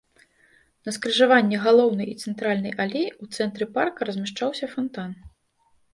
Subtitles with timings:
[0.87, 5.11] На скрыжаванні галоўнай і цэнтральнай алей, у цэнтры парка размяшчаўся фантан.